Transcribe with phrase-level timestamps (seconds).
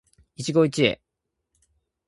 [0.35, 0.99] 一期一会